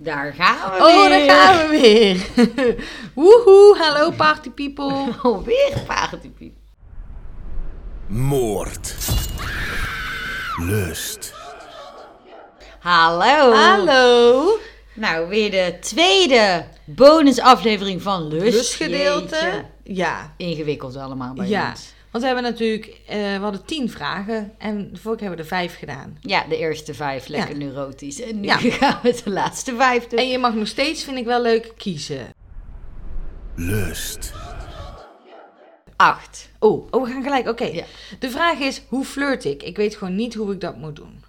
[0.00, 1.26] Daar gaan we Oh, weer.
[1.26, 2.26] daar gaan we weer.
[3.14, 4.92] Woehoe, hallo party people.
[5.22, 6.54] Alweer paardenpiep.
[8.06, 8.94] Moord.
[10.56, 11.34] Lust.
[12.78, 13.52] Hallo.
[13.54, 14.44] Hallo.
[14.94, 18.54] Nou, weer de tweede bonusaflevering van Lust.
[18.56, 19.36] Lustgedeelte.
[19.36, 19.64] Jeetje.
[19.82, 20.34] Ja.
[20.36, 21.70] Ingewikkeld allemaal bij Ja.
[21.70, 21.92] ons.
[22.10, 25.56] Want we hebben natuurlijk, eh, we hadden tien vragen en de vorige hebben we er
[25.58, 26.16] vijf gedaan.
[26.20, 27.56] Ja, de eerste vijf lekker Ja.
[27.56, 28.20] neurotisch.
[28.20, 28.56] En nu Ja.
[28.80, 30.18] gaan we de laatste vijf doen.
[30.18, 32.26] En je mag nog steeds, vind ik wel leuk, kiezen.
[33.54, 34.32] Lust.
[35.96, 36.48] Acht.
[36.58, 37.48] Oh, oh we gaan gelijk.
[37.48, 37.64] Oké.
[37.64, 37.84] Ja.
[38.18, 39.62] De vraag is, hoe flirt ik?
[39.62, 41.24] Ik weet gewoon niet hoe ik dat moet doen.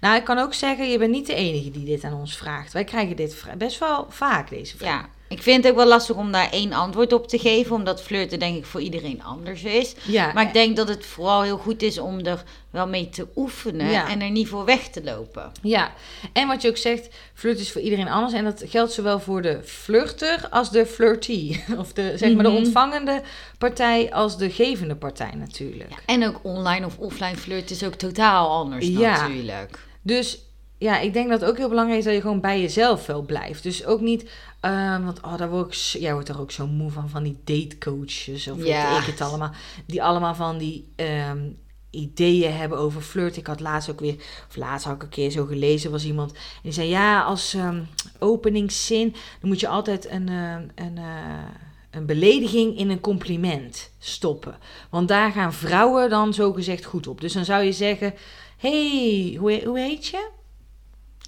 [0.00, 2.72] Nou, ik kan ook zeggen, je bent niet de enige die dit aan ons vraagt.
[2.72, 4.90] Wij krijgen dit best wel vaak, deze vraag.
[5.02, 7.74] Ja, ik vind het ook wel lastig om daar één antwoord op te geven.
[7.76, 9.94] Omdat flirten denk ik voor iedereen anders is.
[10.06, 13.26] Ja, Maar ik denk dat het vooral heel goed is om er wel mee te
[13.36, 13.90] oefenen.
[13.90, 14.08] Ja.
[14.08, 15.52] En er niet voor weg te lopen.
[15.62, 15.92] Ja,
[16.32, 18.32] en wat je ook zegt, flirt is voor iedereen anders.
[18.32, 21.64] En dat geldt zowel voor de flirter als de flirtee.
[21.78, 22.58] Of de, zeg maar, de Mhm.
[22.58, 23.22] ontvangende
[23.58, 25.92] partij als de gevende partij natuurlijk.
[26.06, 29.20] En ook online of offline flirten is ook totaal anders Ja.
[29.26, 29.78] natuurlijk.
[30.02, 30.44] Dus
[30.78, 33.22] ja, ik denk dat het ook heel belangrijk is dat je gewoon bij jezelf wel
[33.22, 33.62] blijft.
[33.62, 34.30] Dus ook niet,
[34.60, 37.38] ehm, want oh, daar word ik, jij wordt er ook zo moe van, van die
[37.44, 38.90] datecoaches of Ja.
[38.90, 39.50] weet ik het allemaal.
[39.86, 41.48] Die allemaal van die ehm,
[41.90, 43.36] ideeën hebben over flirt.
[43.36, 44.14] Ik had laatst ook weer,
[44.48, 46.32] of laatst had ik een keer zo gelezen, was iemand.
[46.32, 47.82] En die zei, ja, als ehm,
[48.18, 51.44] openingszin, dan moet je altijd een, een, eh,
[51.90, 54.56] een belediging in een compliment stoppen.
[54.90, 57.20] Want daar gaan vrouwen dan zogezegd goed op.
[57.20, 58.14] Dus dan zou je zeggen,
[58.56, 60.28] hey, hoe, hoe heet je?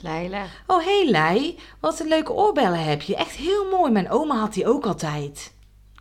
[0.03, 0.45] Leila.
[0.67, 3.17] Oh, hey Lei, wat een leuke oorbellen heb je.
[3.17, 3.93] Echt heel mooi.
[3.93, 5.53] Mijn oma had die ook altijd.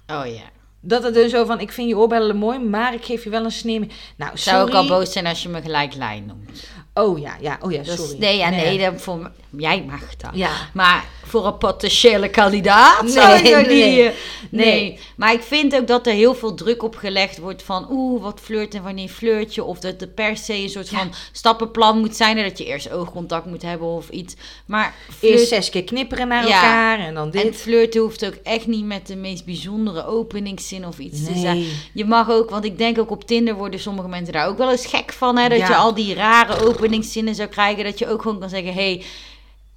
[0.08, 0.42] Oh ja.
[0.84, 3.44] Dat het dus zo van, ik vind je oorbellen mooi, maar ik geef je wel
[3.44, 3.80] een sneer.
[3.80, 3.92] mee.
[4.18, 4.58] Nou, Ik sorry.
[4.60, 6.64] zou ook al boos zijn als je me gelijk Lijn noemt.
[6.94, 8.18] Oh ja, ja, oh ja, Dus, sorry.
[8.20, 10.32] nee, ja, nee, dat voor, jij mag dat.
[10.34, 10.50] Ja.
[10.74, 14.00] Maar voor een potentiële kandidaat Nee, zou ik dat nee, niet...
[14.00, 14.12] eh,
[14.50, 14.66] nee.
[14.66, 15.00] nee.
[15.16, 17.88] maar ik vind ook dat er heel veel druk op gelegd wordt van...
[17.92, 19.64] Oeh, wat flirt en wanneer flirt je?
[19.64, 20.98] Of dat er per se een soort Ja.
[20.98, 22.38] van stappenplan moet zijn...
[22.38, 24.36] en dat je eerst oogcontact moet hebben of iets.
[24.66, 26.54] Maar Eerst zes keer knipperen naar Ja.
[26.56, 27.56] elkaar en dan en dit.
[27.56, 31.66] flirten hoeft ook echt niet met de meest bijzondere openingszin of iets te zijn.
[31.94, 34.72] Je mag ook, want ik denk ook op Tinder worden sommige mensen daar ook wel
[34.72, 35.38] eens gek van.
[35.38, 35.50] Hè?
[35.50, 35.68] Dat Ja.
[35.68, 37.84] je al die rare openingszinnen zou krijgen.
[37.84, 39.04] Dat je ook gewoon kan zeggen: hé, hey,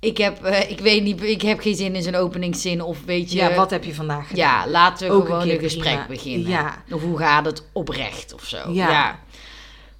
[0.04, 2.82] ik, heb, eh, ik weet niet, ik heb geen zin in zo'n openingszin.
[2.82, 3.38] Of weet je.
[3.38, 4.44] Ja, wat heb je vandaag gedaan?
[4.44, 6.06] Ja, laten we Ook gewoon een gesprek prima.
[6.06, 6.50] beginnen.
[6.50, 6.82] Ja.
[6.90, 8.56] Of hoe gaat het oprecht of zo.
[8.72, 8.90] Ja.
[8.90, 9.18] Ja.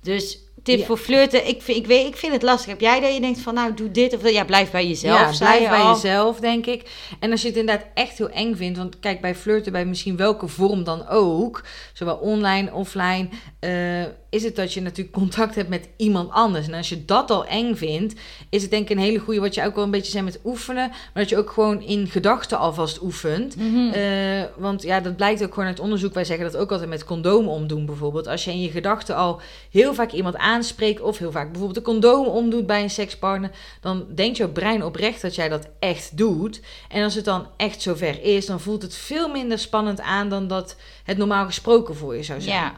[0.02, 0.84] Dus tip Ja.
[0.84, 1.48] voor flirten.
[1.48, 2.70] Ik vind, ik, weet, ik vind het lastig.
[2.70, 4.32] Heb jij dat je denkt van nou doe dit of dat?
[4.32, 5.20] Ja, blijf bij jezelf.
[5.20, 5.92] Ja, blijf je bij al.
[5.94, 6.90] jezelf, denk ik.
[7.20, 10.16] En als je het inderdaad echt heel eng vindt, want kijk, bij flirten, bij misschien
[10.16, 13.28] welke vorm dan ook, zowel online, offline,
[13.60, 16.66] eh, is het dat je natuurlijk contact hebt met iemand anders.
[16.66, 18.14] En als je dat al eng vindt,
[18.50, 20.40] is het denk ik een hele goede, wat je ook wel een beetje zei met
[20.44, 23.56] oefenen, maar dat je ook gewoon in gedachten alvast oefent.
[23.56, 23.88] Mhm.
[23.92, 26.14] Eh, want ja, dat blijkt ook gewoon uit onderzoek.
[26.14, 28.26] Wij zeggen dat ook altijd met condoom omdoen bijvoorbeeld.
[28.26, 31.00] Als je in je gedachten al heel vaak iemand aanspreekt...
[31.00, 33.50] of heel vaak bijvoorbeeld een condoom omdoet bij een sekspartner...
[33.80, 36.60] dan denkt jouw brein oprecht dat jij dat echt doet.
[36.88, 38.46] En als het dan echt zover is...
[38.46, 40.28] dan voelt het veel minder spannend aan...
[40.28, 42.56] dan dat het normaal gesproken voor je zou zijn.
[42.56, 42.74] Ja.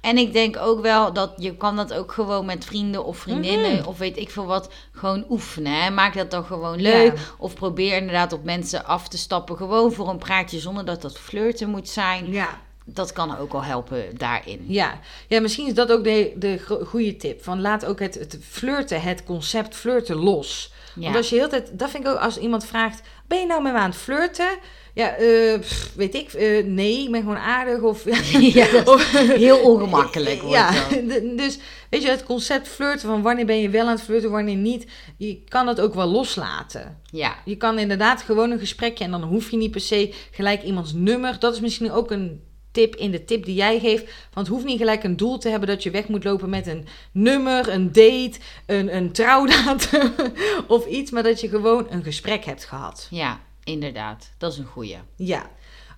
[0.00, 3.76] En ik denk ook wel dat je kan dat ook gewoon met vrienden of vriendinnen
[3.76, 3.86] Mhm.
[3.88, 5.82] of weet ik veel wat gewoon oefenen.
[5.82, 5.90] Hè?
[5.90, 7.16] Maak dat dan gewoon leuk.
[7.16, 7.22] Ja.
[7.38, 9.56] Of probeer inderdaad op mensen af te stappen.
[9.56, 12.32] Gewoon voor een praatje zonder dat dat flirten moet zijn.
[12.32, 12.48] Ja.
[12.92, 14.64] Dat kan ook al helpen daarin.
[14.66, 15.00] Ja.
[15.28, 17.42] ja, misschien is dat ook de, de goede tip.
[17.44, 20.72] Van laat ook het, het flirten, het concept flirten los.
[20.94, 21.02] Ja.
[21.04, 23.62] Want als je heel tijd, dat vind ik ook als iemand vraagt: ben je nou
[23.62, 24.48] met me aan het flirten?
[24.94, 27.80] Ja, eh, pff, weet ik, eh, nee, ik ben gewoon aardig.
[27.80, 28.04] Of,
[28.54, 30.88] Ja, of- Heel ongemakkelijk wordt ja, dat.
[30.90, 31.58] d- dus
[31.90, 34.86] weet je, het concept flirten van wanneer ben je wel aan het flirten, wanneer niet,
[35.16, 37.00] je kan dat ook wel loslaten.
[37.10, 37.36] Ja.
[37.44, 40.92] Je kan inderdaad gewoon een gesprekje en dan hoef je niet per se gelijk iemands
[40.92, 41.38] nummer.
[41.38, 42.42] Dat is misschien ook een
[42.78, 44.04] tip in de tip die jij geeft.
[44.04, 46.66] Want het hoeft niet gelijk een doel te hebben dat je weg moet lopen met
[46.66, 50.12] een nummer, een date, een, een trouwdatum
[50.66, 51.10] of iets.
[51.10, 53.06] Maar dat je gewoon een gesprek hebt gehad.
[53.10, 54.30] ja, inderdaad.
[54.38, 54.98] Dat is een goeie.
[55.16, 55.50] Ja,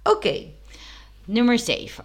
[0.02, 0.44] oké.
[1.24, 2.04] Nummer 7.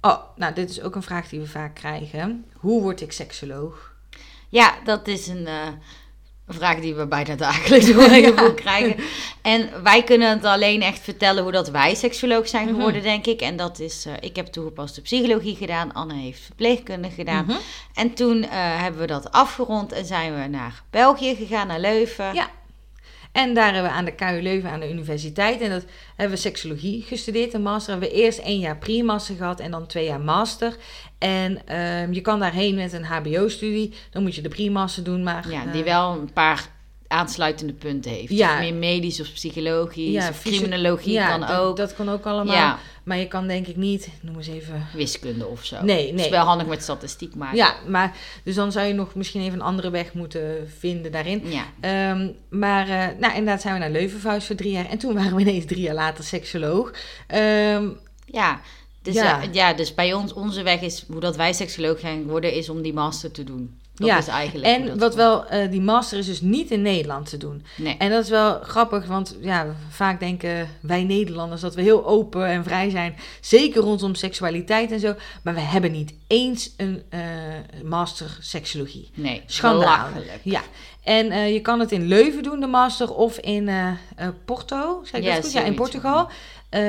[0.00, 2.44] Oh, nou dit is ook een vraag die we vaak krijgen.
[2.56, 3.94] Hoe word ik seksoloog?
[4.48, 5.68] Ja, dat is een, eh,
[6.46, 8.50] een vraag die we bijna dagelijks horen Ja.
[8.54, 8.96] krijgen.
[9.42, 12.74] En wij kunnen het alleen echt vertellen hoe dat wij seksoloog zijn Mhm.
[12.74, 13.40] geworden, denk ik.
[13.40, 15.92] En dat is, eh, ik heb toegepaste psychologie gedaan.
[15.92, 17.44] Anne heeft verpleegkunde gedaan.
[17.44, 17.56] Mhm.
[17.94, 22.34] En toen eh, hebben we dat afgerond en zijn we naar België gegaan, naar Leuven.
[22.34, 22.48] Ja.
[23.32, 25.60] En daar hebben we aan de KU Leuven aan de universiteit.
[25.60, 25.84] En dat
[26.16, 27.54] hebben we seksologie gestudeerd.
[27.54, 30.76] Een master hebben we eerst één jaar pre-master gehad en dan twee jaar master.
[31.18, 33.94] En ehm, je kan daarheen met een HBO-studie.
[34.10, 35.22] Dan moet je de pre-master doen.
[35.22, 36.68] Maar Ja, eh, die wel een paar
[37.12, 38.32] aansluitende punten heeft.
[38.32, 38.52] Ja.
[38.54, 41.76] Of meer medisch of psychologisch Ja, of criminologie ja, kan ook.
[41.76, 42.54] Dat kan ook allemaal.
[42.54, 42.78] Ja.
[43.02, 44.86] Maar je kan denk ik niet, noem eens even.
[44.94, 45.76] Wiskunde of zo.
[45.82, 46.24] Nee, Het nee.
[46.24, 47.56] is wel handig met statistiek maken.
[47.56, 51.42] Ja, maar dus dan zou je nog misschien even een andere weg moeten vinden daarin.
[51.44, 51.64] Ja.
[51.80, 54.88] Ehm, maar eh, nou, inderdaad zijn we naar Leuven verhuisd voor drie jaar.
[54.88, 56.90] En toen waren we ineens drie jaar later seksoloog.
[57.26, 57.88] Ehm,
[58.26, 58.60] Ja.
[59.02, 59.22] Dus, Ja.
[59.42, 59.48] ja.
[59.52, 62.82] ja, dus bij ons, onze weg is, hoe dat wij seksoloog gaan worden, is om
[62.82, 63.80] die master te doen.
[64.06, 66.70] Dat Ja, is eigenlijk hoe en dat wat wel, eh, die master is dus niet
[66.70, 67.64] in Nederland te doen.
[67.76, 67.96] Nee.
[67.98, 72.46] En dat is wel grappig, want ja, vaak denken wij Nederlanders dat we heel open
[72.46, 73.16] en vrij zijn.
[73.40, 75.14] Zeker rondom seksualiteit en zo.
[75.42, 77.20] Maar we hebben niet eens een eh,
[77.84, 79.10] master seksologie.
[79.14, 79.42] Nee.
[79.46, 80.22] Schandalig.
[80.42, 80.60] Ja,
[81.02, 83.70] en eh, je kan het in Leuven doen, de master, of in
[84.44, 85.52] Porto, zeg ik Ja, dat goed?
[85.52, 85.74] Ja, in.
[85.74, 86.28] Portugal.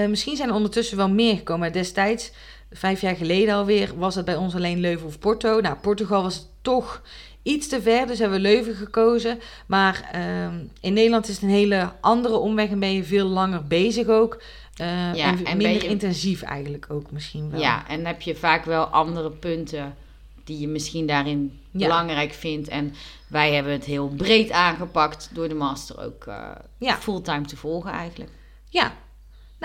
[0.07, 1.71] Misschien zijn er ondertussen wel meer gekomen.
[1.71, 2.31] Destijds,
[2.73, 5.59] vijf jaar geleden alweer, was het bij ons alleen Leuven of Porto.
[5.61, 7.01] Nou, Portugal was toch
[7.43, 9.39] iets te ver, dus hebben we Leuven gekozen.
[9.65, 13.63] Maar ehm, in Nederland is het een hele andere omweg en ben je veel langer
[13.67, 14.41] bezig ook.
[14.75, 17.59] Eh, Ja, en, minder je- intensief eigenlijk ook misschien wel.
[17.59, 19.95] Ja, en heb je vaak wel andere punten
[20.43, 21.87] die je misschien daarin Ja.
[21.87, 22.67] belangrijk vindt.
[22.67, 22.93] En
[23.27, 26.97] wij hebben het heel breed aangepakt door de master ook eh, Ja.
[26.97, 28.31] fulltime te volgen eigenlijk.
[28.69, 28.91] Ja.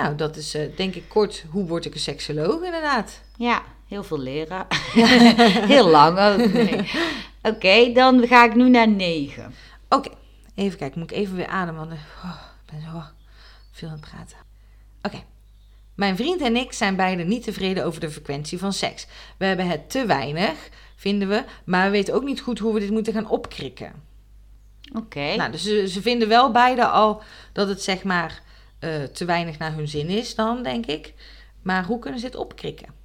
[0.03, 3.21] Nou, dat is eh, denk ik kort, hoe word ik een seksoloog inderdaad.
[3.37, 4.67] Ja, heel veel leren.
[5.75, 6.53] heel lang ook.
[6.53, 6.91] nee.
[7.43, 9.55] Oké, dan ga ik nu naar 9.
[9.89, 10.11] Oké,
[10.55, 10.99] even kijken.
[10.99, 13.03] Moet ik even weer ademen, want eh, oh, ik ben zo
[13.73, 14.37] veel aan het praten.
[15.03, 15.23] Oké.
[15.95, 19.06] Mijn vriend en ik zijn beiden niet tevreden over de frequentie van seks.
[19.37, 22.81] We hebben het te weinig, vinden we, maar we weten ook niet goed hoe we
[22.81, 23.93] dit moeten gaan opkrikken.
[24.97, 25.35] Oké.
[25.37, 27.23] Nou, dus ze, ze vinden wel beide al
[27.53, 28.47] dat het zeg maar
[28.78, 31.14] eh, te weinig naar hun zin is dan, denk ik.
[31.62, 32.96] Maar hoe kunnen ze dit opkrikken?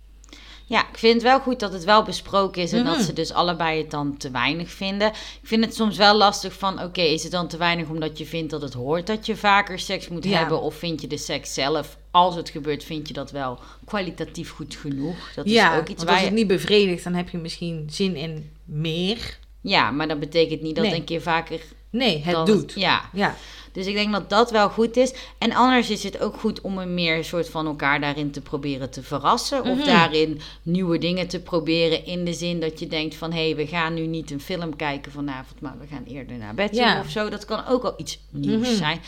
[0.65, 2.93] Ja, ik vind het wel goed dat het wel besproken is en Mhm.
[2.93, 5.07] dat ze dus allebei het dan te weinig vinden.
[5.07, 8.25] Ik vind het soms wel lastig van, oké, is het dan te weinig omdat je
[8.25, 10.37] vindt dat het hoort dat je vaker seks moet Ja.
[10.37, 10.61] hebben?
[10.61, 14.75] Of vind je de seks zelf, als het gebeurt, vind je dat wel kwalitatief goed
[14.75, 15.33] genoeg?
[15.35, 16.25] Dat ja, is ook iets waar als je...
[16.27, 19.37] het niet bevredigt, dan heb je misschien zin in meer.
[19.61, 20.95] Ja, maar dat betekent niet dat Nee.
[20.95, 21.59] een keer vaker...
[21.93, 22.73] Nee, het doet.
[22.75, 23.35] ja, Ja,
[23.71, 25.13] dus ik denk dat dat wel goed is.
[25.37, 28.89] En anders is het ook goed om een meer soort van elkaar daarin te proberen
[28.89, 29.61] te verrassen.
[29.63, 29.85] Of Mhm.
[29.85, 32.05] daarin nieuwe dingen te proberen.
[32.05, 33.31] In de zin dat je denkt van...
[33.31, 35.61] hé, hey, we gaan nu niet een film kijken vanavond...
[35.61, 36.99] maar we gaan eerder naar bed Ja.
[36.99, 37.29] of zo.
[37.29, 38.75] Dat kan ook al iets nieuws Mhm.
[38.77, 39.01] zijn.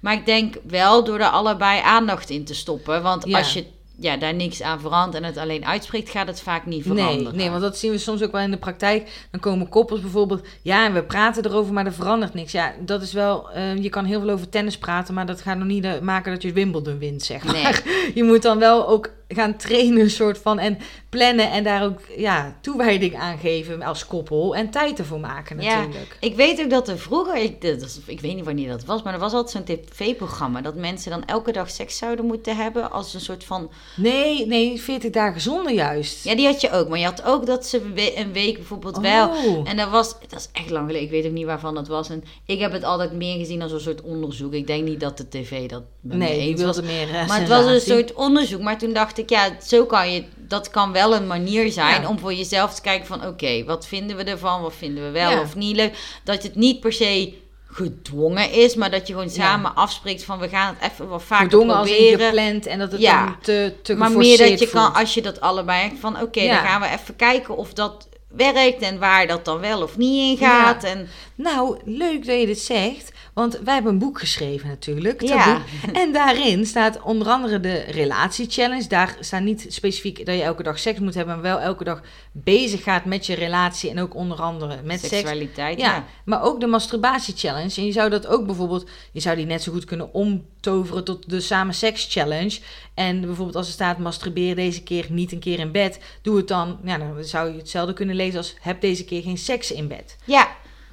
[0.00, 3.02] Maar ik denk wel door er allebei aandacht in te stoppen.
[3.02, 3.38] Want Ja.
[3.38, 3.64] als je
[3.98, 6.10] ja, daar niks aan verandert en het alleen uitspreekt...
[6.10, 7.36] gaat het vaak niet nee, veranderen.
[7.36, 9.26] nee, want dat zien we soms ook wel in de praktijk.
[9.30, 12.52] Dan komen koppels bijvoorbeeld, ja, en we praten erover, maar er verandert niks.
[12.52, 15.58] Ja, dat is wel, eh, je kan heel veel over tennis praten, maar dat gaat
[15.58, 17.82] nog niet eh, maken dat je Wimbledon wint, zeg maar.
[18.14, 22.56] Je moet dan wel ook gaan trainen, soort van, en plannen en daar ook, ja,
[22.60, 25.76] toewijding aan geven als koppel en tijd ervoor maken Ja.
[25.76, 26.16] natuurlijk.
[26.20, 29.12] Ik weet ook dat er vroeger, ik, dat ik weet niet wanneer dat was, maar
[29.14, 33.14] er was altijd zo'n tv-programma dat mensen dan elke dag seks zouden moeten hebben als
[33.14, 33.70] een soort van.
[33.96, 36.24] Nee, nee, 40 dagen zonder juist.
[36.24, 38.54] Ja, die had je ook, maar je had ook dat ze een we- een week
[38.56, 39.28] bijvoorbeeld wel.
[39.28, 39.68] Oh.
[39.70, 42.10] En dat was, dat is echt lang geleden, ik weet ook niet waarvan dat was.
[42.10, 44.52] En ik heb het altijd meer gezien als een soort onderzoek.
[44.52, 46.74] Ik denk niet dat de tv dat Nee, eens was.
[46.76, 48.60] wilde meer eh, Maar het was een soort onderzoek.
[48.60, 52.08] Maar toen dacht ik, ja, zo kan je, dat kan wel een manier zijn Ja.
[52.08, 54.62] om voor jezelf te kijken van, oké, wat vinden we ervan?
[54.62, 55.40] Wat vinden we wel Ja.
[55.40, 56.18] of niet leuk?
[56.24, 59.34] Dat het niet per se gedwongen is, maar dat je gewoon Ja.
[59.34, 62.26] samen afspreekt van, we gaan het even wat vaker Gedwongen als in proberen.
[62.26, 63.24] gepland en dat het Ja.
[63.24, 66.40] dan te, te maar meer dat je kan, als je dat allebei hebt van, oké,
[66.40, 66.54] Ja.
[66.54, 70.40] dan gaan we even kijken of dat werkt en waar dat dan wel of niet
[70.40, 70.84] in gaat.
[70.84, 73.12] En Nou, leuk dat je dit zegt.
[73.32, 75.20] Want wij hebben een boek geschreven natuurlijk.
[75.20, 75.62] Ja.
[75.92, 78.88] En daarin staat onder andere de relatiechallenge.
[78.88, 81.34] Daar staat niet specifiek dat je elke dag seks moet hebben.
[81.34, 82.00] Maar wel elke dag
[82.32, 83.90] bezig gaat met je relatie.
[83.90, 85.12] En ook onder andere met seks.
[85.12, 86.04] seksualiteit, Ja, ja.
[86.24, 87.80] maar ook de masturbatie-challenge.
[87.80, 88.88] En je zou dat ook bijvoorbeeld...
[89.12, 92.60] Je zou die net zo goed kunnen omtoveren tot de samen seks-challenge.
[92.94, 93.98] En bijvoorbeeld als er staat...
[93.98, 95.98] masturbeer deze keer niet een keer in bed.
[96.22, 96.78] Doe het dan...
[96.84, 98.54] Ja, dan zou je hetzelfde kunnen als...
[98.60, 100.16] heb deze keer geen seks in bed.
[100.24, 100.48] Ja,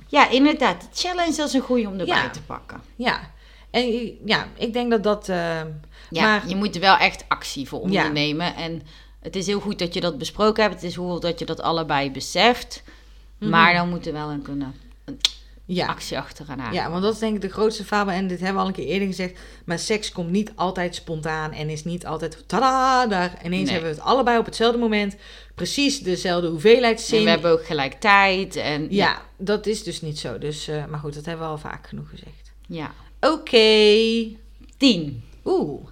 [0.07, 0.81] ja, inderdaad.
[0.81, 2.29] De challenge is een goede om erbij Ja.
[2.29, 2.81] te pakken.
[2.95, 3.31] Ja,
[3.69, 5.29] en ja, ik denk dat dat.
[5.29, 5.61] eh,
[6.09, 7.85] Ja, maar je moet er wel echt actie voor Ja.
[7.85, 8.55] ondernemen.
[8.55, 8.81] En
[9.21, 10.75] het is heel goed dat je dat besproken hebt.
[10.75, 12.83] Het is goed dat je dat allebei beseft.
[13.37, 13.49] Mhm.
[13.49, 15.19] Maar dan moet er wel een, kunnen, een
[15.75, 15.87] ja.
[15.87, 18.13] actie achteraan ja, want dat is denk ik de grootste fabel.
[18.13, 19.39] En dit hebben we al een keer eerder gezegd.
[19.65, 21.51] Maar seks komt niet altijd spontaan.
[21.53, 22.43] En is niet altijd.
[22.47, 23.07] Tada!
[23.07, 23.71] Daar ineens Nee.
[23.73, 25.15] hebben we het allebei op hetzelfde moment.
[25.55, 27.23] Precies dezelfde hoeveelheid En zin.
[27.23, 28.55] we hebben ook gelijk tijd.
[28.55, 30.37] En, Ja, dat is dus niet zo.
[30.37, 32.51] Dus, eh, maar goed, dat hebben we al vaak genoeg gezegd.
[32.67, 32.91] ja.
[33.21, 34.37] Oké.
[34.77, 35.23] Tien.
[35.45, 35.87] Oeh.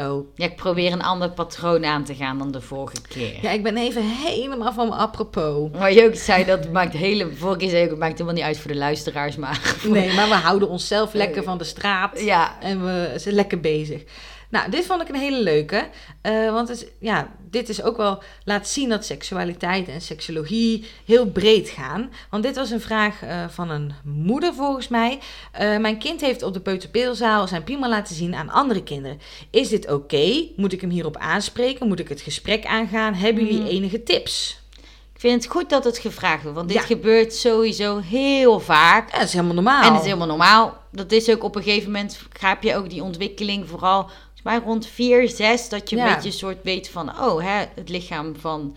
[0.00, 0.26] Oh.
[0.34, 3.38] Ja, ik probeer een ander patroon aan te gaan dan de vorige keer.
[3.42, 5.70] Ja, ik ben even helemaal van me apropos.
[5.78, 7.30] Maar je ook zei, dat maakt hele...
[7.34, 9.76] Vorige keer zei ik, het maakt helemaal niet uit voor de luisteraars, maar...
[9.88, 12.20] Nee, maar we houden onszelf lekker van de straat.
[12.20, 14.02] Ja, En we zijn lekker bezig.
[14.50, 15.88] Nou, dit vond ik een hele leuke.
[16.20, 20.84] eh, want het, is- ja, dit is ook wel laat zien dat seksualiteit en seksologie
[21.04, 22.10] heel breed gaan.
[22.30, 25.18] Want dit was een vraag eh, van een moeder volgens mij.
[25.52, 29.20] Eh, mijn kind heeft op de peuterpeelzaal zijn piemel laten zien aan andere kinderen.
[29.50, 30.46] Is dit oké?
[30.56, 31.88] Moet ik hem hierop aanspreken?
[31.88, 33.14] Moet ik het gesprek aangaan?
[33.14, 33.68] Hebben jullie Mhm.
[33.70, 34.58] enige tips?
[35.14, 36.84] ik vind het goed dat het gevraagd wordt, want dit Ja.
[36.84, 39.10] gebeurt sowieso heel vaak.
[39.12, 39.82] Ja, dat is helemaal normaal.
[39.82, 40.78] En dat is helemaal normaal.
[40.92, 44.10] Dat is ook op een gegeven moment, heb je ook die ontwikkeling vooral,
[44.42, 46.06] mij rond 4, 6, dat je Ja.
[46.08, 48.76] een beetje een soort weet van, oh, hè, het lichaam van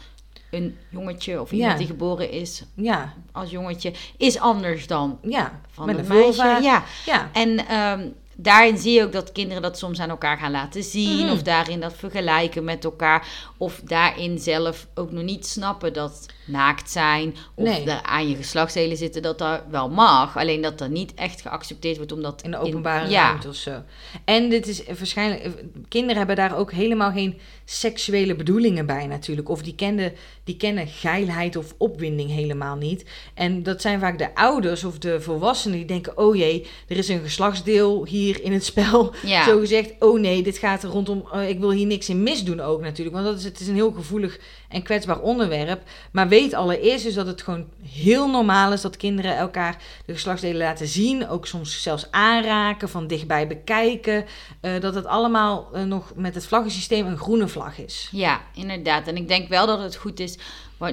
[0.52, 1.78] een jongetje of iemand Ja.
[1.78, 5.60] die geboren is Ja, als jongetje, is anders dan ja.
[5.72, 6.58] van Met een meisje.
[6.62, 6.84] Ja.
[7.06, 7.30] Ja.
[7.34, 8.08] En ehm,
[8.44, 11.26] daarin zie je ook dat kinderen dat soms aan elkaar gaan laten zien.
[11.26, 11.32] Mhm.
[11.34, 13.28] Of daarin dat vergelijken met elkaar.
[13.58, 17.36] Of daarin zelf ook nog niet snappen dat naakt zijn.
[17.56, 17.86] Of Nee.
[17.86, 20.38] daar aan je geslachtsdelen zitten, dat dat wel mag.
[20.38, 22.12] Alleen dat dat niet echt geaccepteerd wordt.
[22.12, 23.82] Omdat In de openbare ruimte of zo.
[24.26, 25.64] En dit is waarschijnlijk.
[25.90, 29.50] Kinderen hebben daar ook helemaal geen seksuele bedoelingen bij, natuurlijk.
[29.50, 33.06] Of die, kenden, die kennen geilheid of opwinding helemaal niet.
[33.34, 37.08] En dat zijn vaak de ouders of de volwassenen die denken: oh jee, er is
[37.08, 39.14] een geslachtsdeel hier in het spel.
[39.26, 39.44] Ja.
[39.44, 41.24] Zo gezegd: oh nee, dit gaat rondom.
[41.34, 43.16] eh, ik wil hier niks in misdoen ook natuurlijk.
[43.16, 44.40] Want dat is, het is een heel gevoelig
[44.74, 45.82] en kwetsbaar onderwerp.
[46.12, 50.58] Maar weet allereerst dus dat het gewoon heel normaal is dat kinderen elkaar de geslachtsdelen
[50.58, 51.28] laten zien.
[51.30, 54.26] Ook soms zelfs aanraken, van dichtbij bekijken.
[54.62, 58.10] eh, dat het allemaal eh, nog met het vlaggensysteem een groene vlag is.
[58.12, 59.08] Ja, inderdaad.
[59.08, 60.38] En ik denk wel dat het goed is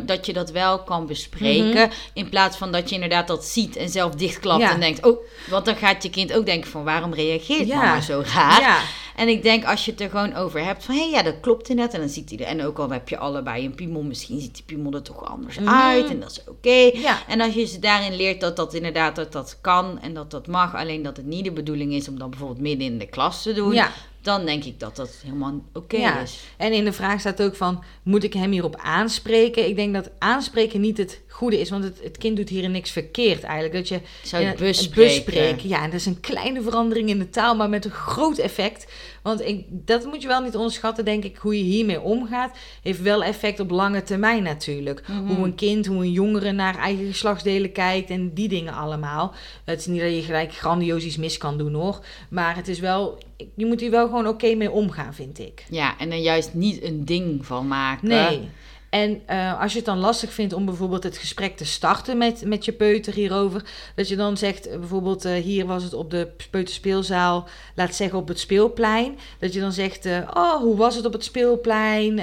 [0.07, 1.91] dat je dat wel kan bespreken.
[2.13, 4.69] In plaats van dat je inderdaad dat ziet en zelf dichtklapt Mhm.
[4.69, 4.75] Ja.
[4.75, 5.07] en denkt...
[5.07, 5.19] Oh,
[5.49, 7.77] want dan gaat je kind ook denken van waarom reageert Ja.
[7.77, 8.61] mama zo raar?
[8.61, 8.79] Ja,
[9.17, 10.95] En ik denk als je het er gewoon over hebt van...
[10.95, 11.95] hé, hey, ja, dat klopt inderdaad.
[11.95, 12.45] En dan ziet hij er...
[12.47, 14.03] En ook al heb je allebei een piemel...
[14.03, 15.69] misschien ziet die piemel er toch anders Mhm.
[15.69, 16.11] uit.
[16.11, 16.99] En dat is oké.
[16.99, 17.19] ja.
[17.29, 20.47] En als je ze daarin leert dat dat inderdaad dat dat kan en dat dat
[20.47, 20.75] mag...
[20.75, 23.53] alleen dat het niet de bedoeling is om dat bijvoorbeeld midden in de klas te
[23.53, 23.73] doen...
[23.73, 23.91] ja.
[24.23, 26.21] Dan denk ik dat dat helemaal oké Ja.
[26.21, 26.39] is.
[26.57, 29.69] En in de vraag staat ook van, moet ik hem hierop aanspreken?
[29.69, 32.91] Ik denk dat aanspreken niet het goede is, want het, het kind doet hierin niks
[32.91, 33.75] verkeerd eigenlijk.
[33.75, 35.69] Dat je zou het Ja, bespreken.
[35.69, 38.87] Ja, en dat is een kleine verandering in de taal, maar met een groot effect.
[39.23, 41.37] Want ik, dat moet je wel niet onderschatten, denk ik.
[41.37, 45.09] Hoe je hiermee omgaat, heeft wel effect op lange termijn natuurlijk.
[45.09, 45.27] Mhm.
[45.27, 49.35] Hoe een kind, hoe een jongere naar eigen geslachtsdelen kijkt en die dingen allemaal.
[49.65, 52.05] Het is niet dat je gelijk grandioos iets mis kan doen hoor.
[52.29, 53.19] Maar het is wel,
[53.55, 55.65] je moet hier wel gewoon oké mee omgaan, vind ik.
[55.71, 58.09] Ja, en er juist niet een ding van maken.
[58.09, 58.49] Nee.
[58.91, 62.45] En eh, als je het dan lastig vindt om bijvoorbeeld het gesprek te starten met,
[62.45, 66.11] met je peuter hierover, dat je dan zegt, eh, bijvoorbeeld eh, hier was het op
[66.11, 71.05] de peuterspeelzaal, laat zeggen op het speelplein, dat je dan zegt, oh, hoe was het
[71.05, 72.21] op het speelplein?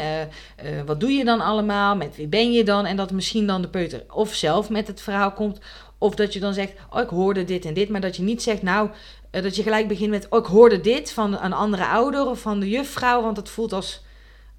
[0.85, 1.95] Wat doe je dan allemaal?
[1.95, 2.85] Met wie ben je dan?
[2.85, 5.59] En dat misschien dan de peuter of zelf met het verhaal komt,
[5.97, 8.43] of dat je dan zegt, oh, ik hoorde dit en dit, maar dat je niet
[8.43, 8.89] zegt, nou,
[9.31, 12.59] dat je gelijk begint met, oh, ik hoorde dit van een andere ouder of van
[12.59, 14.05] de juffrouw, want dat voelt als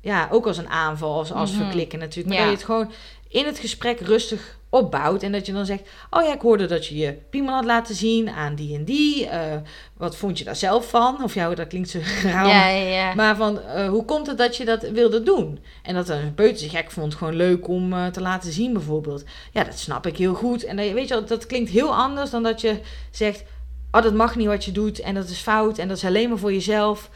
[0.00, 1.62] ja, ook als een aanval, als, als Mhm.
[1.62, 2.28] verklikken natuurlijk.
[2.28, 2.50] Maar Ja.
[2.50, 2.92] dat je het gewoon
[3.28, 5.22] in het gesprek rustig opbouwt.
[5.22, 7.94] En dat je dan zegt, oh ja, ik hoorde dat je je piemel had laten
[7.94, 9.26] zien aan die en die.
[9.28, 9.56] Eh,
[9.96, 11.22] wat vond je daar zelf van?
[11.22, 12.46] Of ja, dat klinkt zo raar.
[12.48, 13.14] Ja, ja, ja.
[13.14, 15.58] Maar van, eh, hoe komt het dat je dat wilde doen?
[15.82, 19.24] En dat een peuter zich gek vond, gewoon leuk om eh, te laten zien bijvoorbeeld.
[19.52, 20.64] Ja, dat snap ik heel goed.
[20.64, 23.44] En dat, weet je wel, dat klinkt heel anders dan dat je zegt...
[23.92, 26.28] Oh, dat mag niet wat je doet en dat is fout en dat is alleen
[26.28, 27.10] maar voor jezelf.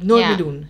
[0.00, 0.28] Nooit Ja.
[0.28, 0.66] meer doen.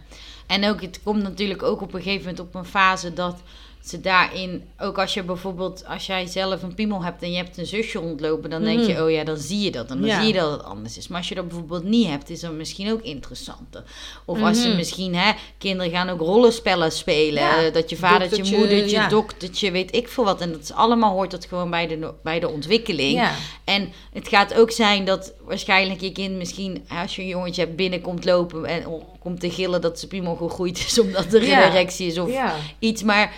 [0.46, 3.42] En ook, het komt natuurlijk ook op een gegeven moment op een fase dat
[3.88, 7.58] ze daarin, ook als je bijvoorbeeld, als jij zelf een piemel hebt en je hebt
[7.58, 9.02] een zusje rondlopen, dan denk je, Mhm.
[9.02, 9.90] oh ja, dan zie je dat.
[9.90, 10.18] En dan Ja.
[10.20, 11.08] zie je dat het anders is.
[11.08, 13.82] Maar als je dat bijvoorbeeld niet hebt, is dat misschien ook interessanter.
[14.24, 14.76] Of als ze Mhm.
[14.76, 17.42] misschien, hè, kinderen gaan ook rollenspellen spelen.
[17.42, 17.64] Ja.
[17.64, 19.08] eh, Dat je vadertje, Doktertje, moedertje, ja.
[19.08, 20.40] doktertje, weet ik veel wat.
[20.40, 23.28] En dat is allemaal hoort dat gewoon bij de, bij de ontwikkeling.
[23.64, 27.76] En het gaat ook zijn dat waarschijnlijk je kind misschien, als je een jongetje hebt,
[27.76, 31.62] binnenkomt lopen en o- komt te gillen dat zijn piemel gegroeid is omdat er een
[31.62, 32.30] erectie is of
[32.78, 33.02] iets.
[33.02, 33.32] Maar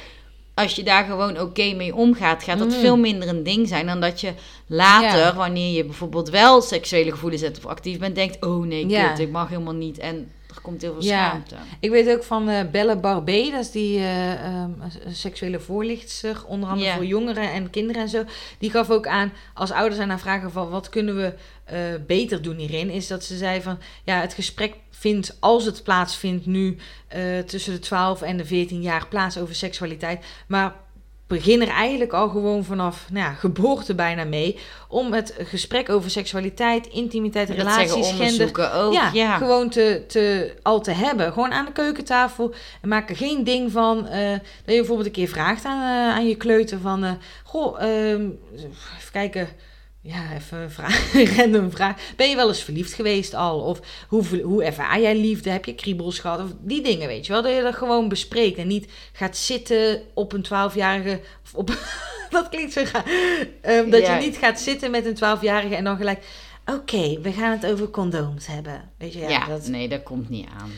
[0.59, 2.79] als je daar gewoon oké mee omgaat, gaat dat Mhm.
[2.81, 4.33] veel minder een ding zijn dan dat je
[4.67, 5.35] later, Ja.
[5.35, 9.09] wanneer je bijvoorbeeld wel seksuele gevoelens hebt of actief bent, denkt, oh nee, Ja.
[9.09, 9.99] kut, ik mag helemaal niet.
[9.99, 11.27] En er komt heel veel Ja.
[11.29, 11.55] schaamte.
[11.81, 14.71] Ik weet ook van eh Belle Barbé, dat is die eh, ehm,
[15.09, 18.25] seksuele voorlichtster, onder andere voor jongeren en kinderen en zo.
[18.59, 21.35] Die gaf ook aan, als ouders aan haar vragen van wat kunnen we
[21.65, 25.83] eh, beter doen hierin, is dat ze zei van ja, het gesprek vindt, als het
[25.83, 26.77] plaatsvindt nu
[27.09, 30.25] eh, tussen de 12 en de 14 jaar plaats over seksualiteit.
[30.47, 30.75] Maar
[31.27, 34.59] begin er eigenlijk al gewoon vanaf nou ja, geboorte bijna mee.
[34.89, 38.73] Om het gesprek over seksualiteit, intimiteit, relaties, gender.
[38.75, 38.93] ook.
[38.93, 41.33] Ja, Ja, gewoon te, te, al te hebben.
[41.33, 42.55] Gewoon aan de keukentafel.
[42.83, 44.07] En maak er geen ding van.
[44.07, 47.19] eh, dat je bijvoorbeeld een keer vraagt aan, eh, aan je kleuter van...
[47.45, 49.49] goh, ehm, even kijken...
[50.01, 52.01] Ja, even een vraag, random vraag.
[52.17, 53.61] Ben je wel eens verliefd geweest al?
[53.61, 55.51] Of hoe, hoe ervaar jij liefde?
[55.51, 56.41] Heb je kriebels gehad?
[56.41, 57.43] Of die dingen, weet je wel.
[57.43, 58.59] Dat je dat gewoon bespreekt.
[58.59, 61.21] En niet gaat zitten op een twaalfjarige...
[61.45, 61.71] Of op,
[62.31, 63.05] dat klinkt zo gaar.
[63.61, 64.17] Ehm, dat Ja.
[64.19, 66.25] je niet gaat zitten met een twaalfjarige en dan gelijk...
[66.67, 68.91] Oké, we gaan het over condooms hebben.
[68.99, 70.71] Weet je, ja, ja, dat, nee, dat komt niet aan.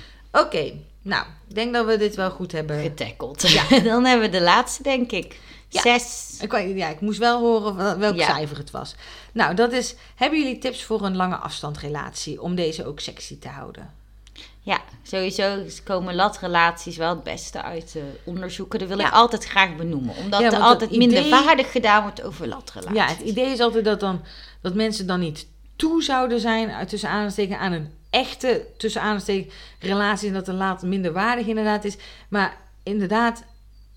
[0.45, 0.73] Oké,
[1.03, 2.81] nou, ik denk dat we dit wel goed hebben.
[2.83, 3.49] Getackeld.
[3.51, 3.65] Ja.
[3.91, 5.39] Dan hebben we de laatste, denk ik.
[5.73, 5.81] Ja.
[5.81, 6.37] Zes.
[6.41, 8.27] Ik, ja, ik moest wel horen wel- welk Ja.
[8.27, 8.95] cijfer het was.
[9.33, 9.95] Nou, dat is.
[10.15, 13.91] Hebben jullie tips voor een lange afstandrelatie om deze ook sexy te houden?
[14.63, 18.79] Ja, sowieso komen latrelaties wel het beste uit de onderzoeken.
[18.79, 19.07] Dat wil Ja.
[19.07, 20.15] ik altijd graag benoemen.
[20.17, 22.97] Omdat Ja, er altijd minder waardig gedaan wordt over latrelaties.
[22.97, 24.23] Ja, het idee is altijd dat, dan,
[24.61, 25.47] dat mensen dan niet
[25.77, 30.29] toe zouden zijn, uit tussen aanstekens, aan een echte, tussen aanstekens, relatie.
[30.29, 31.97] En dat de laat minder waardig inderdaad is.
[32.29, 33.43] Maar inderdaad,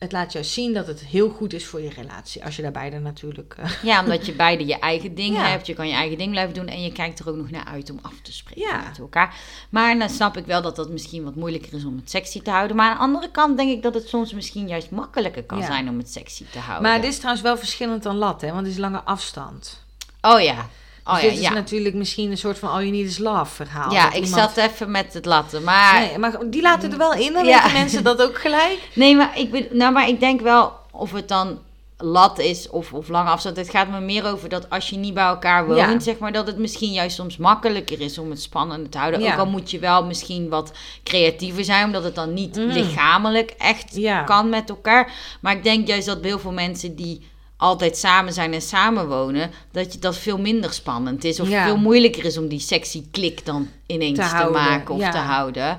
[0.03, 2.43] het laat jou zien dat het heel goed is voor je relatie.
[2.45, 3.55] Als je daar beide natuurlijk.
[3.57, 5.45] eh, Ja, omdat je beide je eigen ding Ja.
[5.47, 5.67] hebt.
[5.67, 6.67] Je kan je eigen ding blijven doen.
[6.67, 8.83] En je kijkt er ook nog naar uit om af te spreken Ja.
[8.89, 9.35] met elkaar.
[9.69, 12.49] Maar dan snap ik wel dat dat misschien wat moeilijker is om het sexy te
[12.51, 12.75] houden.
[12.75, 15.65] Maar aan de andere kant denk ik dat het soms misschien juist makkelijker kan Ja.
[15.65, 16.89] zijn om het sexy te houden.
[16.89, 18.47] maar dit is trouwens wel verschillend dan lat, hè?
[18.51, 19.81] Want het is lange afstand.
[20.21, 20.69] Oh ja.
[21.05, 21.53] Oh Dus ja, dit is ja.
[21.53, 23.91] natuurlijk misschien een soort van all you need is love verhaal.
[23.91, 25.63] ja, ik iemand- zat even met het latten.
[25.63, 27.61] Maar Nee, maar die laten er wel in, dan Ja.
[27.61, 28.77] weten mensen dat ook gelijk.
[28.93, 31.59] Nee, maar ik, ben, nou, maar ik denk wel of het dan
[31.97, 33.57] lat is of, of lange afstand.
[33.57, 35.99] Het gaat me meer over dat als je niet bij elkaar woont, Ja.
[35.99, 39.21] zeg maar, dat het misschien juist soms makkelijker is om het spannend te houden.
[39.21, 39.33] Ja.
[39.33, 40.71] Ook al moet je wel misschien wat
[41.03, 42.67] creatiever zijn, omdat het dan niet Mm.
[42.67, 44.23] lichamelijk echt Ja.
[44.23, 45.11] kan met elkaar.
[45.41, 47.31] Maar ik denk juist dat heel veel mensen die
[47.63, 51.39] altijd samen zijn en samenwonen, dat je dat veel minder spannend is.
[51.39, 51.65] Of Ja.
[51.65, 55.11] veel moeilijker is om die sexy klik dan ineens Te te, maken of ja.
[55.11, 55.77] te houden.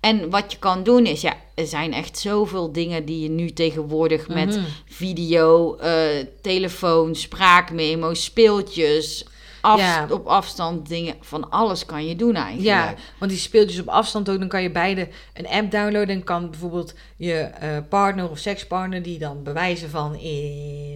[0.00, 3.50] En wat je kan doen is, ja, er zijn echt zoveel dingen die je nu
[3.52, 4.64] tegenwoordig met Mhm.
[4.86, 9.26] video, eh, telefoon, spraakmemo's, speeltjes,
[9.60, 10.06] af, Ja.
[10.10, 12.66] op afstand dingen, van alles kan je doen eigenlijk.
[12.66, 16.08] Ja, want die speeltjes op afstand ook, dan kan je beide een app downloaden.
[16.14, 20.95] En kan bijvoorbeeld je eh, partner of sekspartner, die dan bewijzen van in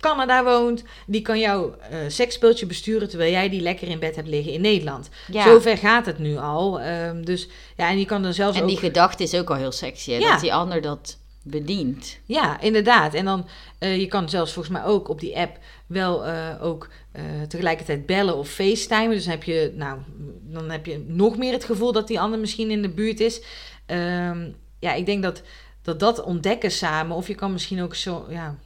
[0.00, 4.28] Canada woont, die kan jouw eh seksspeeltje besturen terwijl jij die lekker in bed hebt
[4.28, 5.08] liggen in Nederland.
[5.32, 5.42] Ja.
[5.42, 6.80] Zover gaat het nu al.
[6.80, 8.68] Ehm, dus ja, en je kan dan zelfs En ook...
[8.68, 10.30] die gedachte is ook al heel sexy, hè, Ja.
[10.30, 12.18] dat die ander dat bedient.
[12.24, 13.14] Ja, inderdaad.
[13.14, 13.46] En dan,
[13.78, 18.06] eh, je kan zelfs volgens mij ook op die app wel eh, ook eh, tegelijkertijd
[18.06, 19.10] bellen of facetimen.
[19.10, 19.98] Dus heb je, nou,
[20.42, 23.42] dan heb je nog meer het gevoel dat die ander misschien in de buurt is.
[23.86, 25.42] Ehm, ja, ik denk dat,
[25.82, 28.58] dat dat ontdekken samen, of je kan misschien ook zo, ja,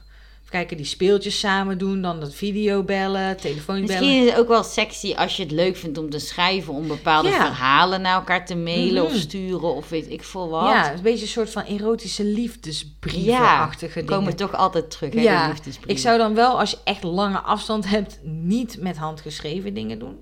[0.53, 4.01] kijken, die speeltjes samen doen, dan dat video bellen, telefoon bellen.
[4.01, 6.88] Misschien is het ook wel sexy als je het leuk vindt om te schrijven, om
[6.88, 7.35] bepaalde Ja.
[7.47, 9.21] verhalen naar elkaar te mailen of Mhm.
[9.21, 10.69] sturen of weet ik veel wat.
[10.71, 14.19] Ja, een beetje een soort van erotische liefdesbrievenachtige we dingen.
[14.19, 15.91] komen toch altijd terug, hè, Ja, de liefdesbrief.
[15.97, 20.17] Ik zou dan wel, als je echt lange afstand hebt, niet met handgeschreven dingen doen.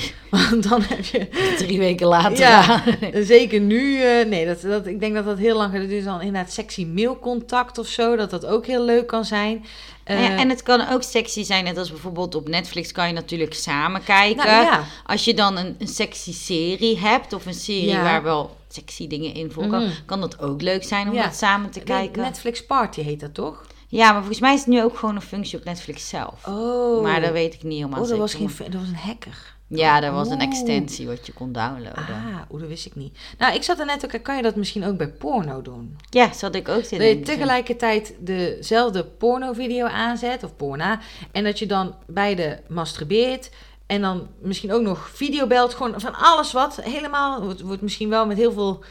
[0.30, 1.28] Want dan heb je...
[1.56, 2.38] Drie weken later.
[2.38, 2.82] Ja,
[3.14, 4.02] zeker nu...
[4.02, 5.72] eh, nee, dat, dat, ik denk dat dat heel lang...
[5.72, 8.16] Dat is dan inderdaad sexy mailcontact of zo.
[8.16, 9.64] Dat dat ook heel leuk kan zijn.
[10.04, 13.06] Nou ja, Eh, en het kan ook sexy zijn, net als bijvoorbeeld op Netflix kan
[13.06, 14.46] je natuurlijk samen kijken.
[14.46, 14.84] nou, ja.
[15.06, 18.02] Als je dan een, een sexy serie hebt of een serie Ja.
[18.02, 20.04] waar wel sexy dingen in voorkomen, Mhm.
[20.06, 22.22] kan dat ook leuk zijn om dat samen te kijken.
[22.22, 23.66] Netflix Party heet dat toch?
[23.88, 26.46] Ja, maar volgens mij is het nu ook gewoon een functie op Netflix zelf.
[26.46, 27.02] Oh.
[27.02, 29.51] Maar dat weet ik niet helemaal Oh, dat was, geen, dat was een hacker.
[29.78, 31.94] Ja, dat was een extensie wat je kon downloaden.
[31.94, 33.18] Ah, oeh, dat wist ik niet.
[33.38, 34.22] Nou, ik zat er net ook...
[34.22, 35.96] Kan je dat misschien ook bij porno doen?
[36.10, 41.00] Ja, zat ik ook te Dat je tegelijkertijd dezelfde pornovideo aanzet, of porna,
[41.32, 43.50] en dat je dan beide masturbeert.
[43.86, 46.80] En dan misschien ook nog video belt, gewoon van alles wat.
[46.82, 48.84] Helemaal, wordt, wordt misschien wel met heel veel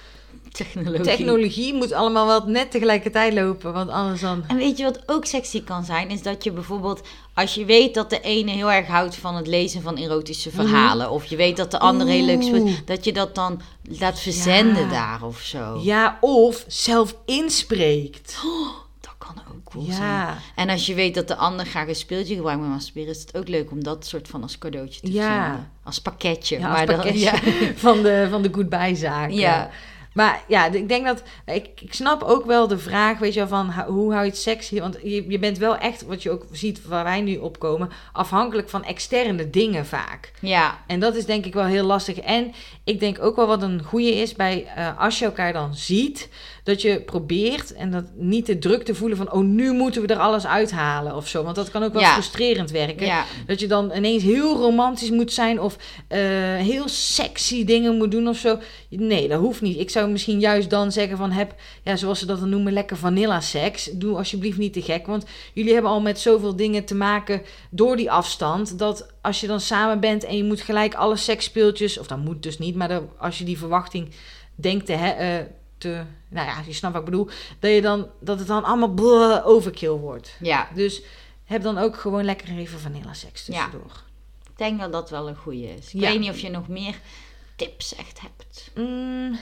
[0.51, 1.01] Technologie.
[1.05, 3.73] technologie, moet allemaal wel net tegelijkertijd lopen.
[3.73, 4.43] Want anders dan...
[4.47, 6.09] En weet je wat ook sexy kan zijn?
[6.09, 7.01] Is dat je bijvoorbeeld,
[7.33, 11.11] als je weet dat de ene heel erg houdt van het lezen van erotische verhalen.
[11.11, 12.45] Of je weet dat de andere heel leuk Mhm.
[12.47, 12.87] Speelt.
[12.87, 14.89] Dat je dat dan laat verzenden Ja.
[14.89, 15.79] daar of zo.
[15.83, 18.37] Ja, of zelf inspreekt.
[19.01, 19.97] Dat kan ook cool zijn.
[20.01, 23.21] Ja, En als je weet dat de ander graag een speeltje gebruikt met masturberen, is
[23.21, 25.69] het ook leuk om dat soort van als cadeautje te Ja.
[25.83, 26.59] Als pakketje.
[26.59, 27.25] ja als maar dan- pakketje
[27.65, 27.71] ja.
[27.75, 29.29] van de, van de goodbye zaak.
[29.31, 29.69] Ja.
[30.13, 31.23] Maar ja, ik denk dat.
[31.45, 34.29] Ik, ik snap ook wel de vraag, weet je wel, van ho- hoe hou je
[34.29, 34.79] het sexy?
[34.79, 38.69] Want je, je bent wel echt, wat je ook ziet waar wij nu opkomen, afhankelijk
[38.69, 40.31] van externe dingen vaak.
[40.39, 42.19] Ja, En dat is denk ik wel heel lastig.
[42.19, 45.75] En ik denk ook wel wat een goede is bij eh, als je elkaar dan
[45.75, 46.29] ziet,
[46.63, 50.07] dat je probeert en dat niet de druk te voelen van oh nu moeten we
[50.07, 51.43] er alles uithalen of zo.
[51.43, 52.13] Want dat kan ook wel Ja.
[52.13, 53.05] frustrerend werken.
[53.05, 55.75] ja, Dat je dan ineens heel romantisch moet zijn of
[56.07, 56.19] eh,
[56.55, 58.57] heel sexy dingen moet doen of zo.
[58.89, 59.79] Nee, dat hoeft niet.
[59.79, 62.97] Ik zou misschien juist dan zeggen van heb, ja, zoals ze dat dan noemen, lekker
[62.97, 63.89] vanilla seks.
[63.93, 67.95] Doe alsjeblieft niet te gek, want jullie hebben al met zoveel dingen te maken door
[67.95, 68.79] die afstand.
[68.79, 72.43] Dat als je dan samen bent en je moet gelijk alle seksspeeltjes, of dat moet
[72.43, 74.09] dus niet, maar als je die verwachting
[74.55, 75.45] denkt te, he- eh,
[75.81, 79.43] te, nou ja, je snapt wat ik bedoel, dat, je dan, dat het dan allemaal
[79.43, 80.35] overkill wordt.
[80.39, 80.67] ja.
[80.75, 81.01] Dus
[81.45, 83.53] heb dan ook gewoon lekker even vanilla seks Ja.
[83.53, 84.03] tussendoor.
[84.49, 85.93] Ik denk dat dat wel een goede is.
[85.93, 86.09] Ik Ja.
[86.09, 86.95] weet niet of je nog meer
[87.55, 88.71] tips echt hebt.
[88.75, 89.39] Mm,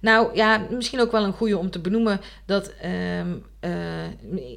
[0.00, 3.70] nou ja, misschien ook wel een goede om te benoemen dat ehm, eh,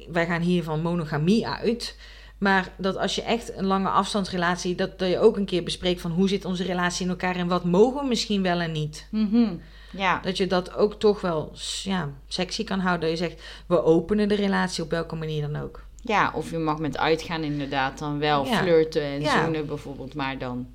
[0.08, 1.96] wij gaan hier van monogamie uit.
[2.38, 6.00] Maar dat als je echt een lange afstandsrelatie, dat, dat je ook een keer bespreekt
[6.00, 9.06] van hoe zit onze relatie in elkaar en wat mogen we misschien wel en niet.
[9.10, 9.54] Mhm.
[9.96, 11.52] Ja, Dat je dat ook toch wel
[11.82, 13.08] ja, sexy kan houden.
[13.10, 15.82] Dat je zegt, we openen de relatie op welke manier dan ook.
[16.02, 18.58] ja, of je mag met uitgaan inderdaad dan wel Ja.
[18.62, 19.42] flirten en Ja.
[19.42, 20.66] zoenen bijvoorbeeld, maar dan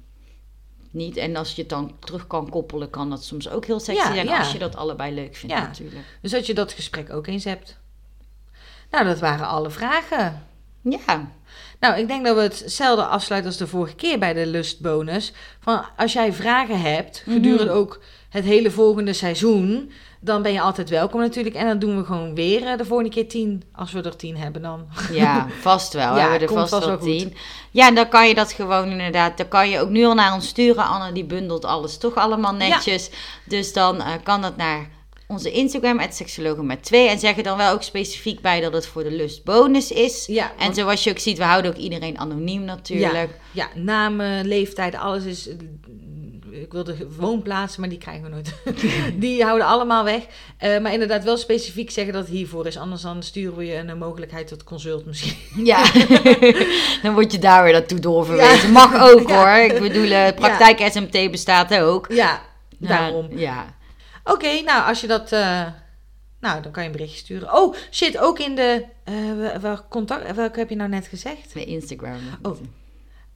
[0.92, 1.18] niet.
[1.18, 4.26] En als je het dan terug kan koppelen, kan dat soms ook heel sexy zijn
[4.28, 4.38] ja.
[4.40, 5.62] als je dat allebei leuk vindt Ja.
[5.62, 6.06] natuurlijk.
[6.22, 7.78] Dus dat je dat gesprek ook eens hebt.
[8.92, 10.44] Nou, dat waren alle vragen.
[10.82, 11.32] Ja,
[11.80, 15.34] Nou, ik denk dat we hetzelfde afsluiten als de vorige keer bij de lustbonus.
[15.60, 17.74] Van als jij vragen hebt gedurende Mhm.
[17.74, 21.56] ook het hele volgende seizoen, dan ben je altijd welkom natuurlijk.
[21.56, 24.38] En dan doen we gewoon weer eh, de volgende keer tien, als we er tien
[24.38, 24.88] hebben dan.
[25.12, 26.04] ja, vast wel.
[26.04, 27.20] Ja, we hebben er vast vast wel wel goed.
[27.20, 27.36] tien.
[27.72, 30.34] Ja, en dan kan je dat gewoon inderdaad, dan kan je ook nu al naar
[30.34, 30.86] ons sturen.
[30.86, 33.10] Anne die bundelt alles toch allemaal netjes.
[33.46, 34.90] Dus dan eh, kan dat naar
[35.28, 37.10] onze Instagram, seksologen met twee.
[37.10, 40.26] En zeg er dan wel ook specifiek bij dat het voor de lustbonus is.
[40.26, 43.30] Ja, En zoals je ook ziet, we houden ook iedereen anoniem natuurlijk.
[43.52, 45.50] ja, namen, leeftijden, alles is.
[46.62, 48.54] Ik wilde woonplaatsen, maar die krijgen we nooit.
[49.24, 50.24] die houden allemaal weg.
[50.58, 52.78] Eh, maar inderdaad wel specifiek zeggen dat het hiervoor is.
[52.78, 55.66] Anders dan sturen we je een eh, mogelijkheid tot consult misschien.
[55.66, 55.84] Ja,
[57.04, 58.72] dan word je daar weer naartoe doorverwezen.
[58.72, 59.36] Mag ook Ja.
[59.36, 59.74] hoor.
[59.76, 62.08] Ik bedoel, eh, praktijk SMT bestaat ook.
[62.12, 62.42] Ja,
[62.78, 63.28] daarom.
[63.28, 63.78] Nou, ja.
[64.24, 65.30] Oké, nou als je dat.
[66.40, 67.54] nou, dan kan je een berichtje sturen.
[67.56, 68.86] Oh, shit, ook in de.
[69.04, 71.54] eh, wel- wel contact, welke heb je nou net gezegd?
[71.54, 72.20] De Instagram.
[72.42, 72.58] Oh.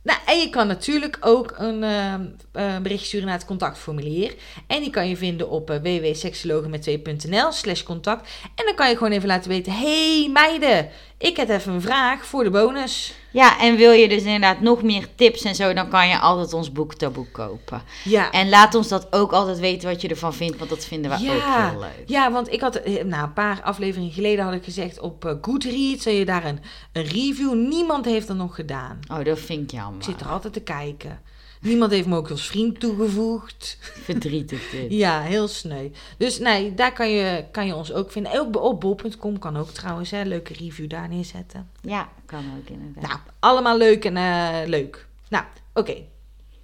[0.03, 4.35] Nou, en je kan natuurlijk ook een eh, eh, berichtje sturen naar het contactformulier.
[4.67, 8.29] En die kan je vinden op uh, www.seksologenmet2.nl slash contact.
[8.55, 9.73] En dan kan je gewoon even laten weten...
[9.73, 10.89] hey, meiden,
[11.23, 13.13] ik heb even een vraag voor de bonus.
[13.31, 16.53] Ja, en wil je dus inderdaad nog meer tips en zo, dan kan je altijd
[16.53, 17.81] ons boek Taboe kopen.
[18.03, 21.11] Ja, En laat ons dat ook altijd weten wat je ervan vindt, want dat vinden
[21.11, 21.33] we Ja.
[21.35, 22.03] ook heel leuk.
[22.05, 22.75] ja, want ik had...
[22.75, 24.99] eh, Nou, een paar afleveringen geleden had ik gezegd...
[24.99, 26.59] op eh, Goodreads zul je daar een,
[26.91, 27.53] een review...
[27.53, 28.99] Niemand heeft er nog gedaan.
[29.11, 29.97] Oh, dat vind ik jammer.
[29.97, 31.21] Ik zit er altijd te kijken.
[31.63, 33.77] Niemand heeft me ook als vriend toegevoegd.
[34.03, 34.91] Verdrietig dit.
[35.03, 35.89] Ja, heel sneu.
[36.17, 38.31] Dus nee, daar kan je, kan je ons ook vinden.
[38.31, 40.11] En Ook op bol.com kan ook trouwens.
[40.11, 41.69] Hè, leuke review daar neerzetten.
[41.81, 43.03] Ja, kan ook inderdaad.
[43.03, 45.07] Nou, allemaal leuk en eh, leuk.
[45.29, 45.95] Nou, oké.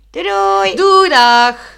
[0.10, 0.76] Doei doei!
[0.76, 1.78] Doei, dag!